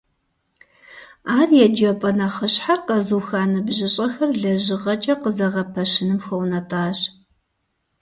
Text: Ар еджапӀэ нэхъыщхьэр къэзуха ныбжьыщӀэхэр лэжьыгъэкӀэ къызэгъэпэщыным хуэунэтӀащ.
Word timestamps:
Ар 1.37 1.49
еджапӀэ 1.65 2.11
нэхъыщхьэр 2.17 2.79
къэзуха 2.87 3.41
ныбжьыщӀэхэр 3.51 4.31
лэжьыгъэкӀэ 4.41 5.13
къызэгъэпэщыным 5.21 6.19
хуэунэтӀащ. 6.25 6.99